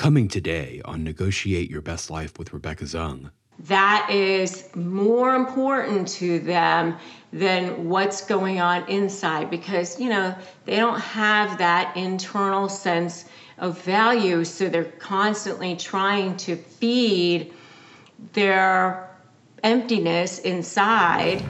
[0.00, 3.30] Coming today on Negotiate Your Best Life with Rebecca Zung.
[3.58, 6.96] That is more important to them
[7.34, 10.34] than what's going on inside because, you know,
[10.64, 13.26] they don't have that internal sense
[13.58, 14.42] of value.
[14.42, 17.52] So they're constantly trying to feed
[18.32, 19.06] their
[19.62, 21.44] emptiness inside.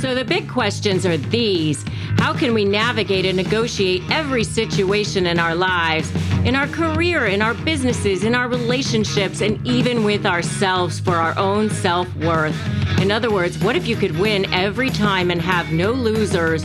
[0.00, 1.84] So the big questions are these
[2.18, 6.10] How can we navigate and negotiate every situation in our lives,
[6.44, 11.36] in our career, in our businesses, in our relationships, and even with ourselves for our
[11.38, 12.56] own self worth?
[13.00, 16.64] In other words, what if you could win every time and have no losers?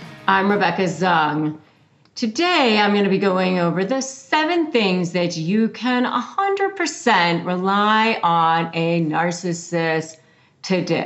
[0.27, 1.57] I'm Rebecca Zung.
[2.13, 8.19] Today, I'm going to be going over the seven things that you can 100% rely
[8.21, 10.17] on a narcissist
[10.63, 11.03] to do.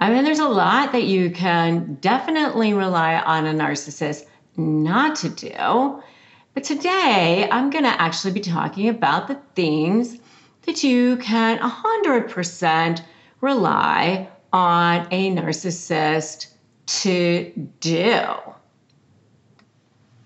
[0.00, 5.28] I mean, there's a lot that you can definitely rely on a narcissist not to
[5.28, 6.02] do.
[6.52, 10.18] But today, I'm going to actually be talking about the things
[10.62, 13.02] that you can 100%
[13.40, 16.48] rely on a narcissist
[16.86, 18.22] to do.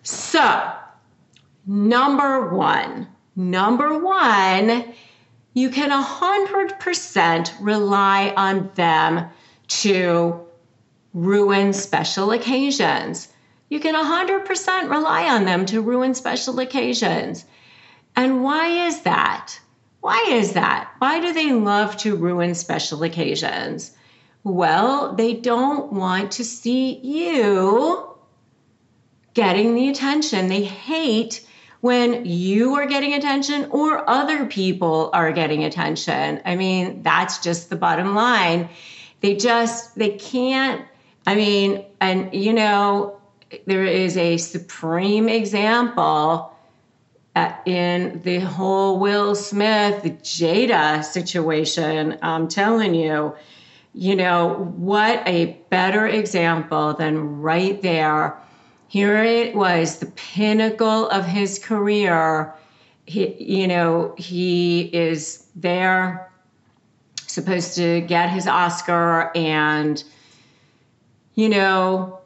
[0.03, 0.73] So,
[1.67, 4.93] number one, number one,
[5.55, 9.29] you can 100% rely on them
[9.69, 10.41] to
[11.13, 13.29] ruin special occasions.
[13.69, 17.45] You can 100% rely on them to ruin special occasions.
[18.17, 19.59] And why is that?
[20.01, 20.91] Why is that?
[20.99, 23.93] Why do they love to ruin special occasions?
[24.43, 28.09] Well, they don't want to see you
[29.35, 30.49] getting the attention.
[30.49, 31.47] They hate
[31.81, 36.41] when you are getting attention or other people are getting attention.
[36.45, 38.69] I mean, that's just the bottom line.
[39.21, 40.87] They just they can't
[41.27, 43.21] I mean, and you know,
[43.67, 46.57] there is a supreme example
[47.37, 52.19] uh, in the whole Will Smith Jada situation.
[52.23, 53.35] I'm telling you,
[53.95, 58.37] you know, what a better example than right there.
[58.89, 62.55] Here it was, the pinnacle of his career.
[63.07, 66.31] He, you know, he is there,
[67.27, 70.03] supposed to get his Oscar, and,
[71.35, 72.19] you know,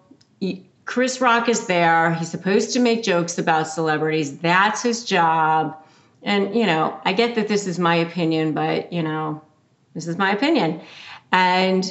[0.85, 2.13] Chris Rock is there.
[2.15, 4.39] He's supposed to make jokes about celebrities.
[4.39, 5.77] That's his job.
[6.23, 9.41] And, you know, I get that this is my opinion, but, you know,
[9.95, 10.81] this is my opinion.
[11.34, 11.84] And,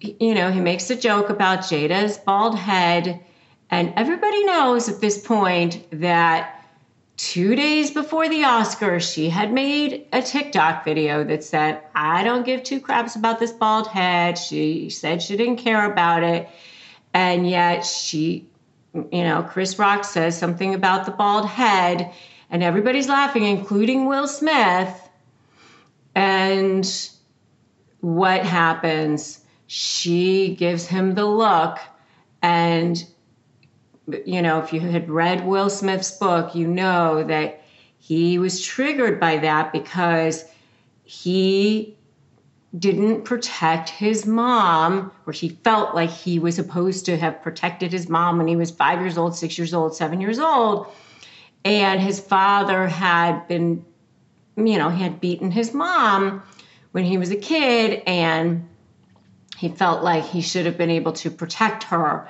[0.00, 3.20] you know, he makes a joke about Jada's bald head.
[3.70, 6.64] And everybody knows at this point that
[7.16, 12.44] two days before the Oscars, she had made a TikTok video that said, I don't
[12.44, 14.36] give two craps about this bald head.
[14.36, 16.48] She said she didn't care about it.
[17.14, 18.48] And yet she,
[18.94, 22.12] you know, Chris Rock says something about the bald head,
[22.50, 25.08] and everybody's laughing, including Will Smith.
[26.16, 26.84] And
[28.00, 29.40] what happens?
[29.66, 31.78] She gives him the look.
[32.42, 33.04] And,
[34.24, 37.62] you know, if you had read Will Smith's book, you know that
[37.98, 40.44] he was triggered by that because
[41.04, 41.96] he
[42.78, 48.08] didn't protect his mom, or he felt like he was supposed to have protected his
[48.08, 50.86] mom when he was five years old, six years old, seven years old.
[51.64, 53.84] And his father had been,
[54.56, 56.42] you know, he had beaten his mom
[56.98, 58.68] when he was a kid and
[59.56, 62.28] he felt like he should have been able to protect her.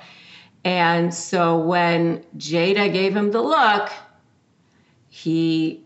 [0.63, 3.91] And so when Jada gave him the look,
[5.09, 5.83] he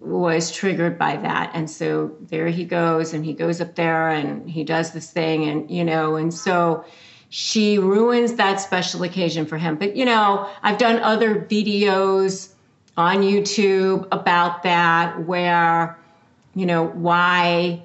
[0.00, 1.52] was triggered by that.
[1.54, 5.48] And so there he goes, and he goes up there and he does this thing,
[5.48, 6.84] and you know, and so
[7.28, 9.76] she ruins that special occasion for him.
[9.76, 12.48] But you know, I've done other videos
[12.96, 15.96] on YouTube about that where,
[16.56, 17.84] you know, why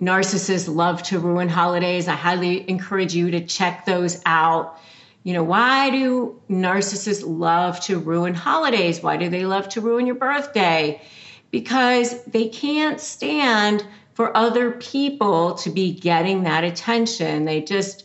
[0.00, 2.08] narcissists love to ruin holidays.
[2.08, 4.78] I highly encourage you to check those out.
[5.22, 9.02] You know, why do narcissists love to ruin holidays?
[9.02, 11.02] Why do they love to ruin your birthday?
[11.50, 17.44] Because they can't stand for other people to be getting that attention.
[17.44, 18.04] They just,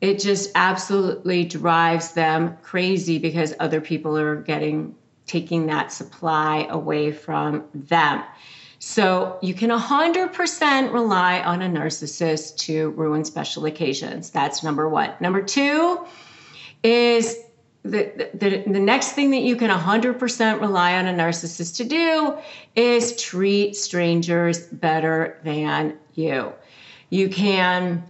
[0.00, 4.94] it just absolutely drives them crazy because other people are getting
[5.26, 8.22] taking that supply away from them.
[8.78, 14.30] So you can 100% rely on a narcissist to ruin special occasions.
[14.30, 15.12] That's number one.
[15.20, 16.04] Number two
[16.82, 17.38] is
[17.82, 22.36] the, the, the next thing that you can 100% rely on a narcissist to do
[22.74, 26.52] is treat strangers better than you.
[27.10, 28.04] You can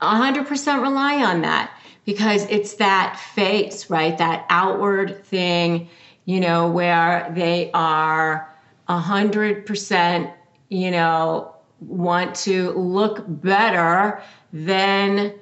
[0.00, 1.70] 100% rely on that
[2.04, 4.16] because it's that face, right?
[4.18, 5.88] That outward thing,
[6.24, 8.53] you know, where they are
[8.88, 10.32] 100%,
[10.68, 14.22] you know, want to look better
[14.52, 15.34] than,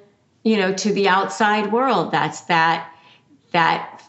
[0.43, 2.11] you know, to the outside world.
[2.11, 2.93] That's that,
[3.51, 4.03] that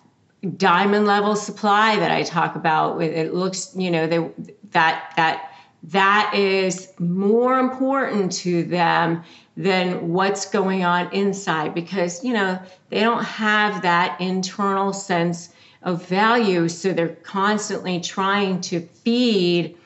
[0.57, 2.97] diamond level supply that I talk about.
[2.97, 4.31] with It looks, you know, they,
[4.71, 5.51] that, that,
[5.85, 9.23] that is more important to them
[9.57, 12.61] than what's going on inside because you know
[12.91, 15.51] they don't have that internal sense
[15.85, 19.77] of value so they're constantly trying to feed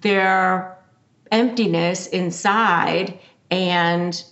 [0.00, 0.76] their
[1.30, 3.18] emptiness inside
[3.50, 4.24] and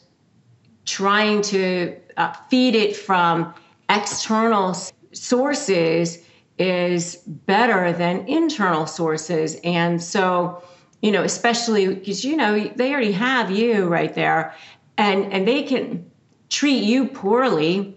[0.84, 3.54] trying to uh, feed it from
[3.88, 4.74] external
[5.12, 6.18] sources
[6.58, 9.58] is better than internal sources.
[9.62, 10.62] And so
[11.02, 14.54] you know, especially because you know they already have you right there,
[14.96, 16.10] and and they can
[16.48, 17.95] treat you poorly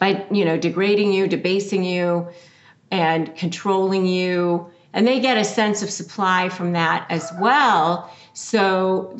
[0.00, 2.28] by you know degrading you, debasing you,
[2.90, 8.12] and controlling you, and they get a sense of supply from that as well.
[8.32, 9.16] So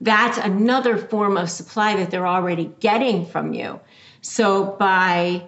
[0.00, 3.80] that's another form of supply that they're already getting from you.
[4.22, 5.44] So by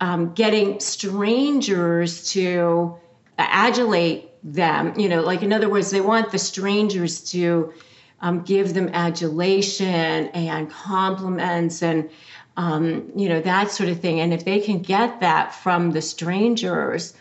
[0.00, 2.96] um, getting strangers to
[3.38, 7.72] adulate them you know like in other words they want the strangers to
[8.20, 12.08] um, give them adulation and compliments and
[12.56, 16.02] um, you know that sort of thing and if they can get that from the
[16.02, 17.14] strangers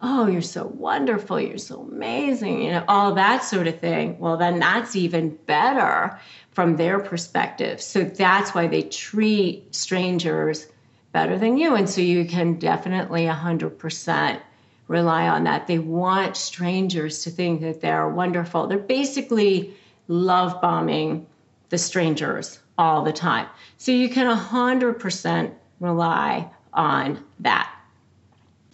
[0.00, 4.36] oh you're so wonderful you're so amazing you know all that sort of thing well
[4.36, 6.18] then that's even better
[6.50, 10.66] from their perspective so that's why they treat strangers
[11.12, 14.40] better than you and so you can definitely 100%
[14.88, 15.66] rely on that.
[15.66, 18.66] They want strangers to think that they're wonderful.
[18.66, 19.74] They're basically
[20.06, 21.26] love bombing
[21.70, 23.46] the strangers all the time.
[23.78, 27.72] So you can 100% rely on that.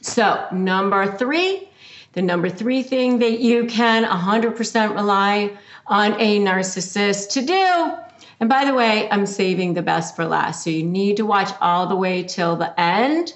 [0.01, 1.69] So, number three,
[2.13, 5.57] the number three thing that you can 100% rely
[5.87, 7.93] on a narcissist to do.
[8.41, 10.63] And by the way, I'm saving the best for last.
[10.63, 13.35] So you need to watch all the way till the end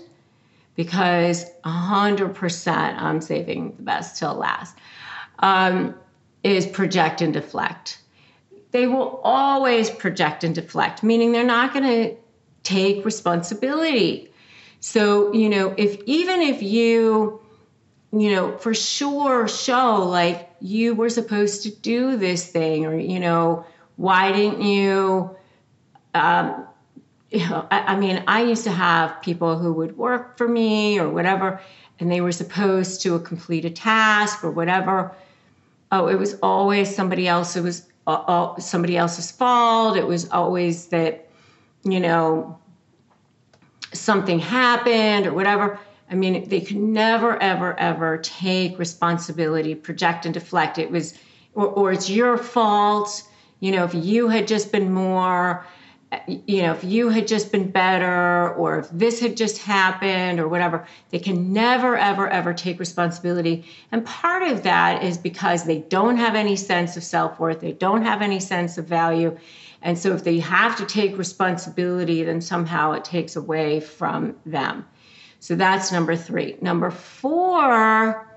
[0.77, 4.77] because 100% I'm saving the best till last,
[5.41, 5.95] um,
[6.45, 8.02] is project and deflect.
[8.73, 12.17] They will always project and deflect, meaning they're not going to
[12.63, 14.31] take responsibility.
[14.81, 17.41] So, you know, if even if you,
[18.13, 23.21] you know, for sure show like you were supposed to do this thing, or, you
[23.21, 23.65] know,
[23.97, 25.37] why didn't you,
[26.15, 26.67] um,
[27.31, 30.99] you know, I, I mean, I used to have people who would work for me
[30.99, 31.61] or whatever,
[32.01, 35.15] and they were supposed to complete a task or whatever.
[35.91, 37.55] Oh, it was always somebody else.
[37.55, 39.97] It was uh, somebody else's fault.
[39.97, 41.29] It was always that,
[41.85, 42.59] you know,
[43.93, 45.79] something happened or whatever.
[46.11, 50.79] I mean, they could never, ever, ever take responsibility, project and deflect.
[50.79, 51.19] It was,
[51.55, 53.23] or, or it's your fault.
[53.61, 55.65] You know, if you had just been more
[56.27, 60.49] you know, if you had just been better or if this had just happened or
[60.49, 63.65] whatever, they can never, ever, ever take responsibility.
[63.91, 67.73] And part of that is because they don't have any sense of self worth, they
[67.73, 69.39] don't have any sense of value.
[69.81, 74.87] And so if they have to take responsibility, then somehow it takes away from them.
[75.41, 76.57] So that's number three.
[76.61, 78.29] Number four,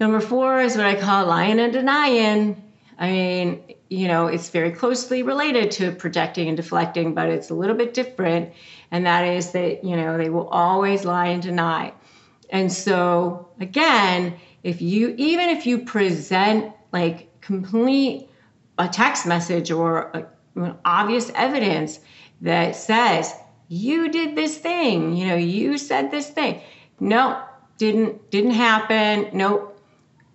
[0.00, 2.60] number four is what I call lying and denying.
[2.98, 7.54] I mean, you know, it's very closely related to projecting and deflecting, but it's a
[7.54, 8.52] little bit different.
[8.90, 11.92] And that is that, you know, they will always lie and deny.
[12.48, 18.30] And so, again, if you, even if you present like complete
[18.78, 20.22] a text message or uh,
[20.56, 22.00] a, obvious evidence
[22.40, 23.34] that says,
[23.68, 26.62] you did this thing, you know, you said this thing.
[26.98, 27.42] No,
[27.76, 29.28] didn't, didn't happen.
[29.34, 29.68] Nope.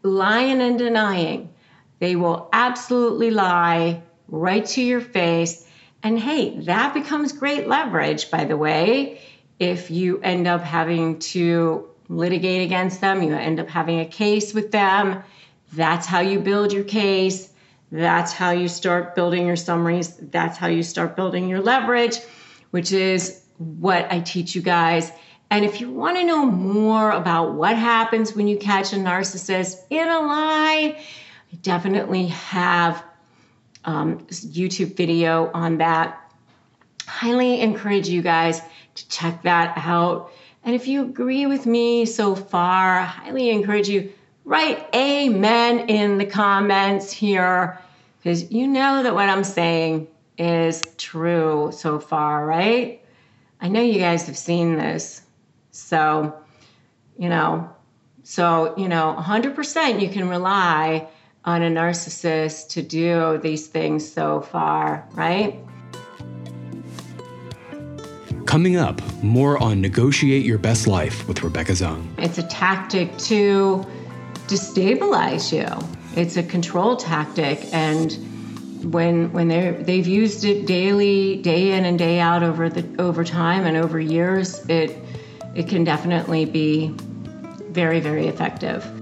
[0.04, 1.50] Lying and denying
[2.00, 5.68] they will absolutely lie right to your face.
[6.04, 9.22] And hey, that becomes great leverage, by the way.
[9.60, 14.54] If you end up having to litigate against them, you end up having a case
[14.54, 15.24] with them.
[15.74, 17.52] That's how you build your case.
[17.92, 20.16] That's how you start building your summaries.
[20.18, 22.18] That's how you start building your leverage,
[22.72, 25.12] which is what I teach you guys
[25.50, 29.78] And if you want to know more about what happens when you catch a narcissist
[29.90, 31.00] in a lie,
[31.52, 33.04] I definitely have
[33.86, 36.32] um, YouTube video on that.
[37.06, 38.62] Highly encourage you guys
[38.96, 40.32] to check that out.
[40.64, 44.12] And if you agree with me so far, highly encourage you
[44.44, 47.80] write amen in the comments here
[48.18, 53.02] because you know that what I'm saying is true so far, right?
[53.62, 55.22] I know you guys have seen this.
[55.72, 56.36] So,
[57.18, 57.70] you know,
[58.24, 61.08] so, you know, 100% you can rely
[61.48, 65.58] on a narcissist to do these things so far, right?
[68.46, 72.06] Coming up, more on Negotiate Your Best Life with Rebecca Zung.
[72.18, 73.86] It's a tactic to
[74.48, 75.66] destabilize you.
[76.22, 78.12] It's a control tactic and
[78.94, 83.24] when when they they've used it daily, day in and day out over the over
[83.24, 84.98] time and over years, it
[85.56, 86.94] it can definitely be
[87.70, 88.97] very very effective.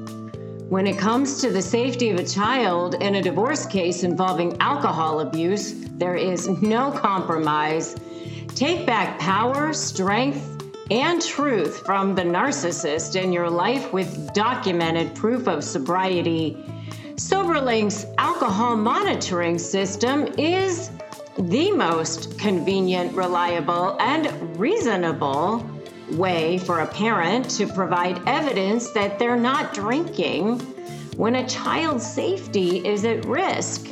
[0.69, 5.19] When it comes to the safety of a child in a divorce case involving alcohol
[5.19, 7.95] abuse, there is no compromise.
[8.55, 15.47] Take back power, strength, and truth from the narcissist in your life with documented proof
[15.47, 16.57] of sobriety.
[17.13, 20.89] SoberLink's alcohol monitoring system is
[21.37, 25.59] the most convenient, reliable, and reasonable
[26.11, 30.59] way for a parent to provide evidence that they're not drinking
[31.17, 33.85] when a child's safety is at risk.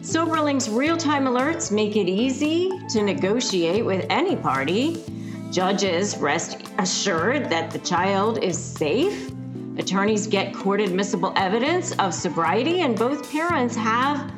[0.00, 5.04] SoberLink's real time alerts make it easy to negotiate with any party.
[5.50, 9.32] Judges rest assured that the child is safe
[9.78, 14.30] Attorneys get court admissible evidence of sobriety, and both parents have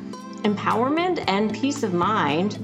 [0.43, 2.59] empowerment and peace of mind.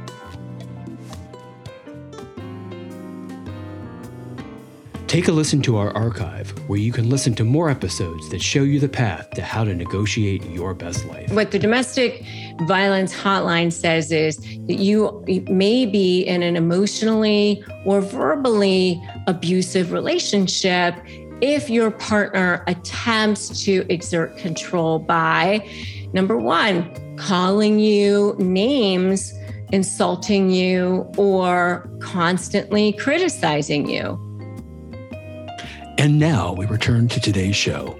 [5.08, 8.62] Take a listen to our archive, where you can listen to more episodes that show
[8.62, 11.32] you the path to how to negotiate your best life.
[11.32, 12.22] What the domestic
[12.66, 20.94] violence hotline says is that you may be in an emotionally or verbally abusive relationship
[21.40, 25.66] if your partner attempts to exert control by
[26.12, 29.32] number one, calling you names,
[29.72, 34.22] insulting you, or constantly criticizing you.
[35.98, 37.98] And now we return to today's show.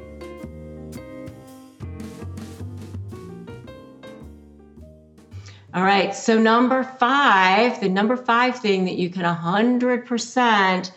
[5.74, 10.92] All right, so number five, the number five thing that you can 100%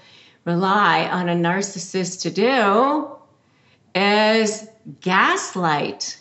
[0.45, 3.17] rely on a narcissist to do
[3.99, 4.67] is
[4.99, 6.19] gaslight.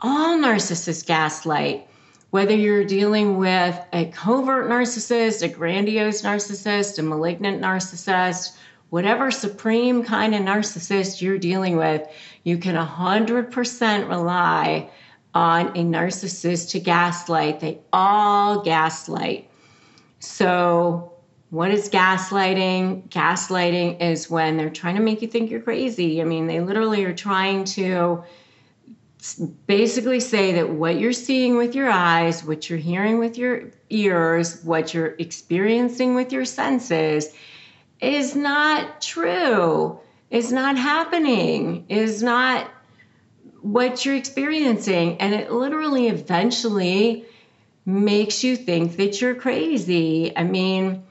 [0.00, 1.88] All narcissists gaslight.
[2.30, 8.56] Whether you're dealing with a covert narcissist, a grandiose narcissist, a malignant narcissist,
[8.94, 12.08] whatever supreme kind of narcissist you're dealing with,
[12.44, 14.88] you can 100% rely
[15.34, 17.58] on a narcissist to gaslight.
[17.58, 19.50] They all gaslight.
[20.20, 21.12] So,
[21.50, 23.08] what is gaslighting?
[23.08, 26.20] Gaslighting is when they're trying to make you think you're crazy.
[26.20, 28.22] I mean, they literally are trying to
[29.66, 34.62] basically say that what you're seeing with your eyes, what you're hearing with your ears,
[34.62, 37.30] what you're experiencing with your senses
[38.00, 39.98] is not true,
[40.30, 42.70] is not happening, is not
[43.62, 45.18] what you're experiencing.
[45.20, 47.24] And it literally eventually
[47.86, 50.36] makes you think that you're crazy.
[50.36, 51.04] I mean,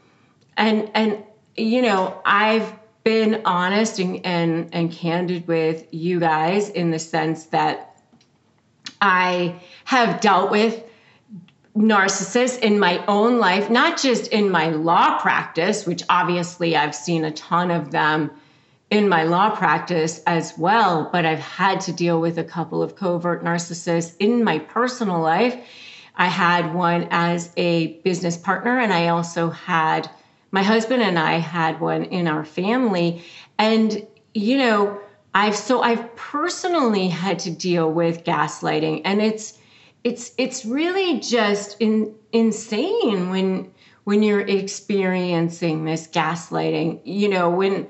[0.57, 1.23] and and
[1.55, 2.73] you know, I've
[3.03, 8.01] been honest and, and, and candid with you guys in the sense that
[9.01, 10.83] I have dealt with
[11.75, 17.25] narcissists in my own life, not just in my law practice, which obviously I've seen
[17.25, 18.31] a ton of them
[18.91, 22.95] in my law practice as well, but I've had to deal with a couple of
[22.95, 25.57] covert narcissists in my personal life.
[26.15, 30.09] I had one as a business partner, and I also had
[30.51, 33.23] my husband and I had one in our family.
[33.57, 34.99] And, you know,
[35.33, 39.57] I've so I've personally had to deal with gaslighting, and it's
[40.03, 43.71] it's it's really just in, insane when
[44.03, 47.01] when you're experiencing this gaslighting.
[47.05, 47.87] You know, when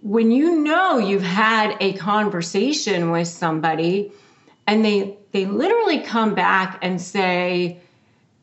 [0.00, 4.12] when you know you've had a conversation with somebody
[4.66, 7.80] and they they literally come back and say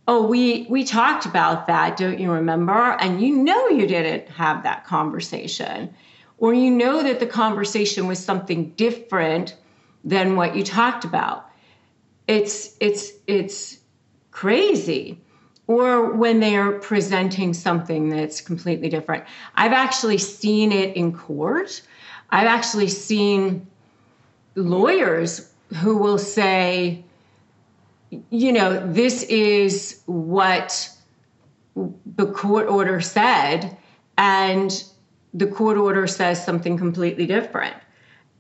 [0.08, 1.98] oh we we talked about that.
[1.98, 2.74] Don't you remember?
[2.74, 5.94] And you know you didn't have that conversation.
[6.40, 9.56] Or you know that the conversation was something different
[10.04, 11.51] than what you talked about
[12.28, 13.78] it's it's it's
[14.32, 15.20] crazy
[15.68, 19.24] or when they are presenting something that's completely different.
[19.56, 21.82] I've actually seen it in court.
[22.30, 23.68] I've actually seen
[24.56, 25.50] lawyers
[25.82, 27.04] who will say,
[28.30, 30.90] you know, this is what
[31.76, 33.78] the court order said,
[34.18, 34.84] and
[35.34, 37.76] the court order says something completely different.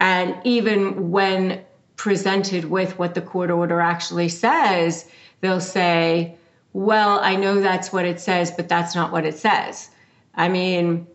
[0.01, 1.63] And even when
[2.01, 5.07] presented with what the court order actually says,
[5.39, 6.35] they'll say,
[6.73, 9.87] well, I know that's what it says, but that's not what it says.
[10.33, 11.05] I mean,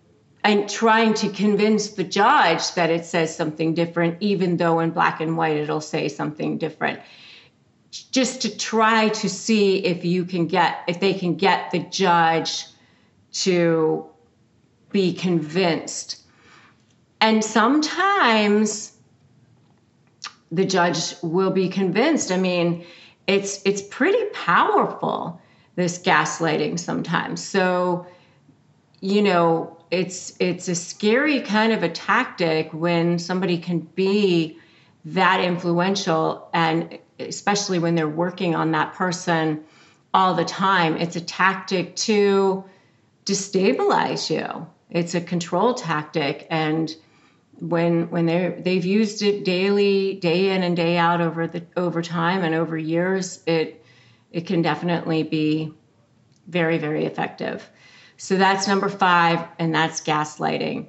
[0.45, 5.21] and trying to convince the judge that it says something different, even though in black
[5.21, 7.01] and white it'll say something different.
[7.91, 12.65] Just to try to see if you can get, if they can get the judge
[13.33, 14.07] to
[14.93, 16.23] be convinced.
[17.21, 18.96] And sometimes
[20.53, 22.31] the judge will be convinced.
[22.31, 22.85] I mean,
[23.27, 25.41] it's it's pretty powerful
[25.75, 27.43] this gaslighting sometimes.
[27.43, 28.07] So,
[29.01, 34.59] you know, it's it's a scary kind of a tactic when somebody can be
[35.05, 39.65] that influential and especially when they're working on that person
[40.13, 40.97] all the time.
[40.97, 42.65] It's a tactic to
[43.25, 44.67] destabilize you.
[44.91, 46.95] It's a control tactic and
[47.61, 52.03] when when they they've used it daily, day in and day out over the over
[52.03, 53.85] time and over years, it
[54.31, 55.73] it can definitely be
[56.47, 57.69] very, very effective.
[58.17, 60.87] So that's number five, and that's gaslighting.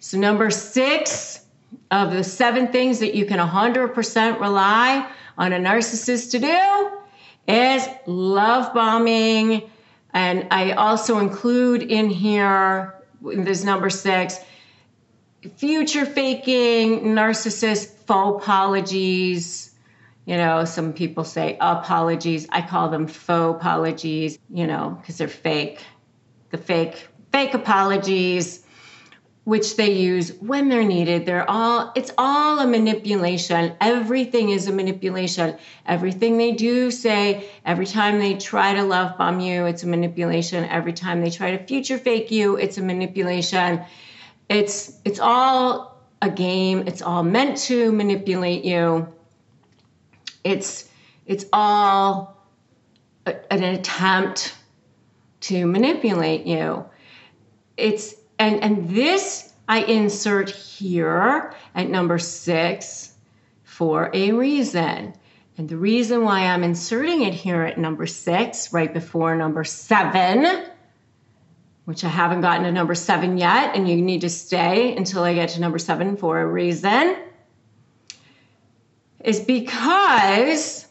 [0.00, 1.44] So, number six
[1.90, 7.88] of the seven things that you can 100% rely on a narcissist to do is
[8.06, 9.70] love bombing.
[10.12, 14.38] And I also include in here, this number six,
[15.56, 19.74] future faking, narcissist, faux apologies,
[20.26, 22.46] you know, some people say apologies.
[22.50, 25.80] I call them faux apologies, you know, because they're fake.
[26.50, 28.64] The fake, fake apologies,
[29.44, 31.26] which they use when they're needed.
[31.26, 33.74] They're all, it's all a manipulation.
[33.80, 35.58] Everything is a manipulation.
[35.84, 40.64] Everything they do say, every time they try to love bomb you, it's a manipulation.
[40.64, 43.84] Every time they try to future fake you, it's a manipulation.
[44.48, 46.84] It's, it's all a game.
[46.86, 49.14] It's all meant to manipulate you
[50.44, 50.88] it's
[51.26, 52.46] it's all
[53.26, 54.54] a, an attempt
[55.40, 56.84] to manipulate you.
[57.76, 63.14] It's and and this I insert here at number 6
[63.64, 65.14] for a reason.
[65.56, 70.66] And the reason why I'm inserting it here at number 6 right before number 7
[71.84, 75.34] which I haven't gotten to number 7 yet and you need to stay until I
[75.34, 77.16] get to number 7 for a reason
[79.24, 80.86] is because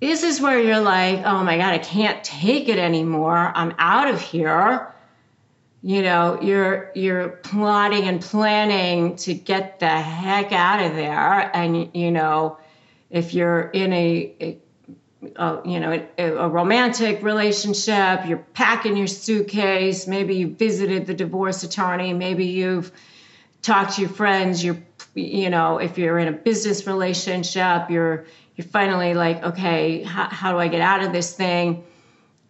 [0.00, 3.52] this is where you're like, oh my God, I can't take it anymore.
[3.54, 4.92] I'm out of here.
[5.82, 11.56] You know, you're you're plotting and planning to get the heck out of there.
[11.56, 12.58] And you know,
[13.08, 14.58] if you're in a, a,
[15.36, 20.06] a you know a, a romantic relationship, you're packing your suitcase.
[20.06, 22.12] Maybe you visited the divorce attorney.
[22.12, 22.92] Maybe you've
[23.62, 24.64] talked to your friends.
[24.64, 24.78] You're
[25.16, 30.58] you know if you're in a business relationship you're you're finally like okay how do
[30.58, 31.84] i get out of this thing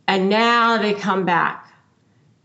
[0.08, 1.72] and now they come back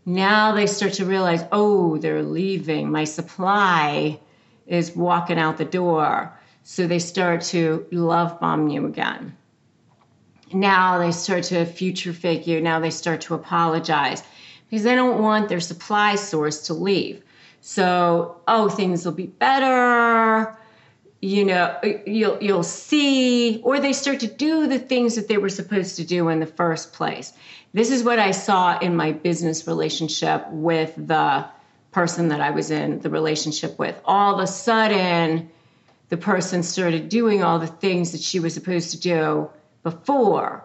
[0.06, 4.18] now they start to realize oh they're leaving my supply
[4.66, 9.36] is walking out the door so they start to love bomb you again
[10.54, 14.22] now they start to future you now they start to apologize
[14.68, 17.22] because they don't want their supply source to leave
[17.64, 20.58] so, oh, things will be better.
[21.20, 25.48] You know, you'll you'll see, or they start to do the things that they were
[25.48, 27.32] supposed to do in the first place.
[27.72, 31.46] This is what I saw in my business relationship with the
[31.92, 33.94] person that I was in the relationship with.
[34.04, 35.48] All of a sudden,
[36.08, 39.48] the person started doing all the things that she was supposed to do
[39.82, 40.64] before.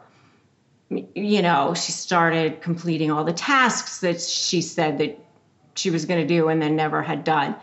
[0.89, 5.19] You know, she started completing all the tasks that she said that
[5.75, 7.55] she was going to do and then never had done.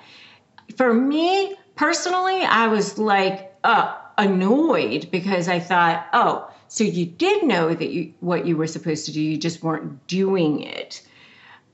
[0.77, 7.45] For me personally, I was like uh, annoyed because I thought, oh, so you did
[7.45, 11.07] know that you what you were supposed to do, you just weren't doing it.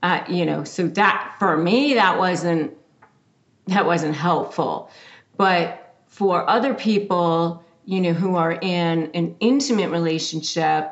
[0.03, 2.73] Uh, you know, so that for me that wasn't
[3.67, 4.89] that wasn't helpful.
[5.37, 10.89] But for other people, you know, who are in an intimate relationship,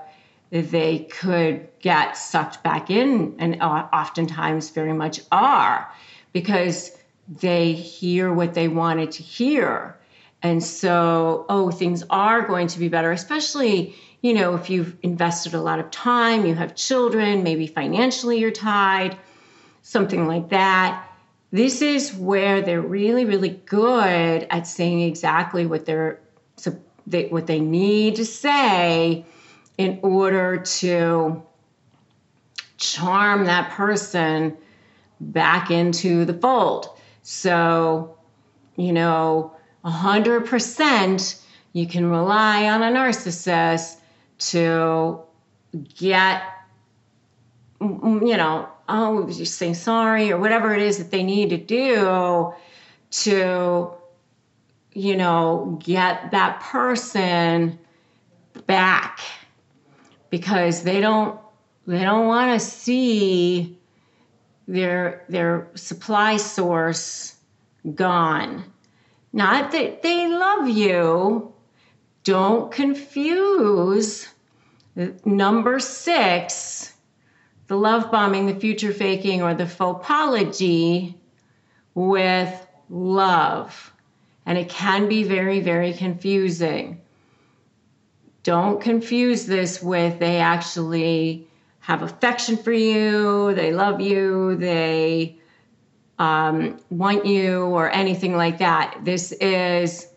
[0.52, 5.90] they could get sucked back in, and oftentimes very much are,
[6.34, 6.92] because
[7.40, 9.96] they hear what they wanted to hear.
[10.42, 15.54] And so, oh, things are going to be better, especially, you know, if you've invested
[15.54, 19.18] a lot of time, you have children, maybe financially you're tied,
[19.84, 21.10] something like that.
[21.52, 26.20] This is where they're really, really good at saying exactly what they're
[27.30, 29.26] what they need to say
[29.78, 31.42] in order to
[32.78, 34.58] charm that person
[35.20, 36.88] back into the fold.
[37.24, 38.18] So,
[38.76, 41.42] you know, 100%
[41.74, 43.98] you can rely on a narcissist
[44.40, 45.20] to
[45.98, 46.44] get,
[47.80, 51.58] mm, you know, oh, just say sorry or whatever it is that they need to
[51.58, 52.54] do
[53.12, 53.92] to,
[54.94, 57.80] you know, get that person
[58.66, 59.20] back
[60.30, 61.40] because they don't
[61.88, 63.78] they don't want to see
[64.68, 67.36] their their supply source
[67.96, 68.64] gone.
[69.34, 71.54] Not that they love you.
[72.24, 74.28] Don't confuse
[75.26, 76.94] number six,
[77.68, 81.16] the love bombing, the future faking, or the faux apology
[81.94, 83.94] with love.
[84.50, 87.00] And it can be very, very confusing.
[88.42, 91.48] Don't confuse this with they actually
[91.82, 95.38] have affection for you, they love you, they
[96.18, 98.98] um, want you, or anything like that.
[99.04, 100.08] This is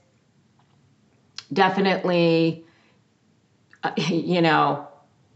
[1.52, 2.64] definitely,
[3.84, 4.88] uh, you know,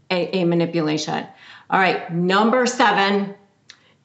[0.09, 1.27] a, a manipulation.
[1.69, 3.35] All right, number seven.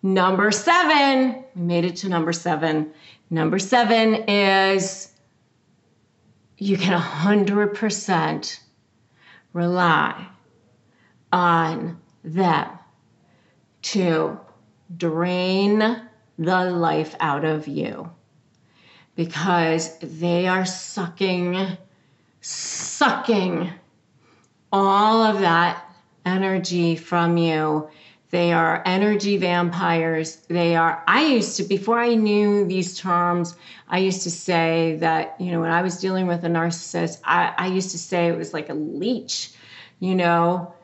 [0.02, 2.92] Number seven, we made it to number seven.
[3.32, 5.10] Number seven is
[6.58, 8.58] you can 100%
[9.54, 10.26] rely
[11.32, 12.68] on them
[13.80, 14.38] to
[14.94, 15.78] drain
[16.38, 18.10] the life out of you
[19.14, 21.78] because they are sucking,
[22.42, 23.72] sucking
[24.70, 25.82] all of that
[26.26, 27.88] energy from you.
[28.32, 30.36] They are energy vampires.
[30.48, 33.54] They are, I used to, before I knew these terms,
[33.88, 37.52] I used to say that, you know, when I was dealing with a narcissist, I,
[37.58, 39.52] I used to say it was like a leech,
[40.00, 40.74] you know,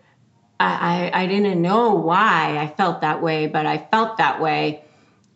[0.61, 4.84] I, I, didn't know why I felt that way, but I felt that way.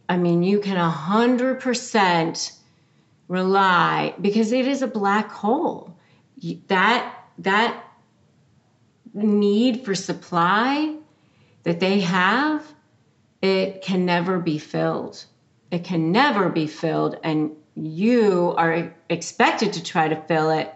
[0.07, 2.59] I mean, you can 100%
[3.29, 5.97] rely because it is a black hole.
[6.67, 7.85] That, that
[9.15, 10.97] need for supply
[11.63, 12.65] that they have,
[13.41, 15.25] it can never be filled.
[15.71, 17.17] It can never be filled.
[17.23, 20.73] And you are expected to try to fill it,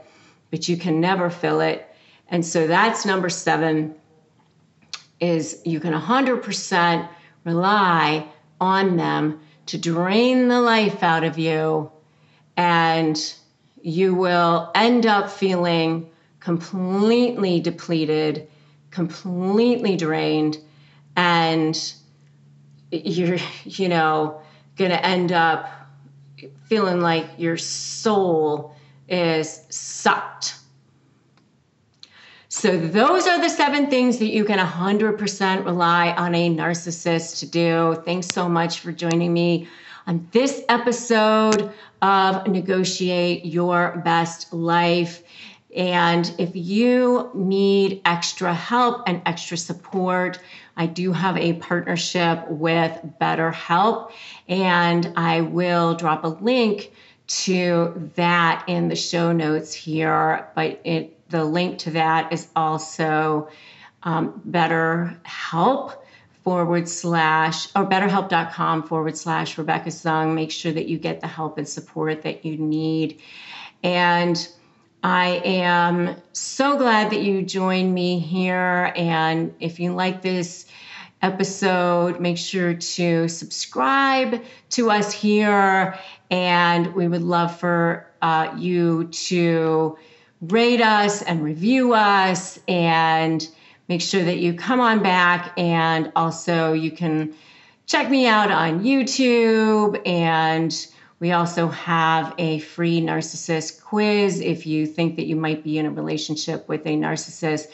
[0.51, 1.89] but you can never fill it.
[2.29, 3.95] And so that's number seven
[5.21, 7.09] is you can 100%
[7.45, 8.27] rely
[8.61, 11.91] on them to drain the life out of you
[12.57, 13.35] and
[13.83, 16.09] you will end up feeling
[16.41, 18.49] completely depleted
[18.91, 20.59] completely drained
[21.17, 21.95] and
[22.91, 24.41] you're you know
[24.77, 25.69] going to end up
[26.69, 28.75] feeling like your soul
[29.09, 30.57] is sucked
[32.59, 37.47] so, those are the seven things that you can 100% rely on a narcissist to
[37.47, 38.01] do.
[38.07, 39.69] Thanks so much for joining me
[40.07, 45.23] on this episode of Negotiate Your Best Life.
[45.77, 50.41] And if you need extra help and extra support,
[50.77, 54.11] I do have a partnership with BetterHelp,
[54.49, 56.93] and I will drop a link
[57.27, 60.49] to that in the show notes here.
[60.55, 63.49] But it the link to that is also
[64.03, 65.99] um, BetterHelp
[66.45, 70.35] forward slash or betterhelp.com forward slash Rebecca Zung.
[70.35, 73.21] Make sure that you get the help and support that you need.
[73.83, 74.49] And
[75.03, 78.93] I am so glad that you joined me here.
[78.97, 80.67] And if you like this
[81.23, 85.99] episode, make sure to subscribe to us here.
[86.31, 89.97] And we would love for uh, you to
[90.41, 93.47] rate us and review us and
[93.89, 95.53] make sure that you come on back.
[95.57, 97.35] And also, you can
[97.87, 100.01] check me out on YouTube.
[100.07, 100.75] And
[101.19, 105.87] we also have a free narcissist quiz if you think that you might be in
[105.87, 107.69] a relationship with a narcissist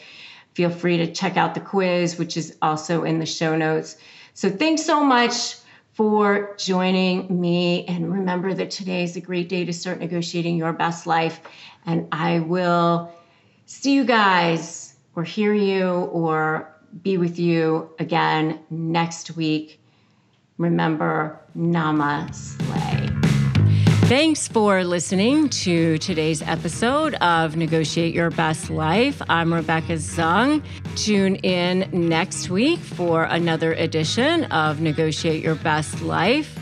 [0.55, 3.97] feel free to check out the quiz, which is also in the show notes.
[4.35, 5.57] So thanks so much
[5.93, 7.85] for joining me.
[7.87, 11.41] And remember that today is a great day to start negotiating your best life.
[11.85, 13.13] And I will
[13.67, 19.81] see you guys or hear you or be with you again next week.
[20.59, 23.02] Remember, Namaste.
[24.13, 29.23] Thanks for listening to today's episode of Negotiate Your Best Life.
[29.27, 30.63] I'm Rebecca Zung.
[30.97, 36.62] Tune in next week for another edition of Negotiate Your Best Life.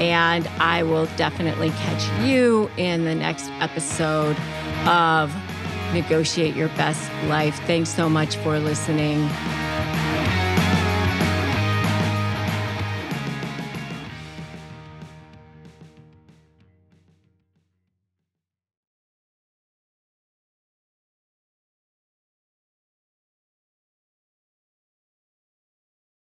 [0.00, 4.36] And I will definitely catch you in the next episode
[4.86, 5.32] of
[5.92, 7.60] Negotiate Your Best Life.
[7.66, 9.28] Thanks so much for listening.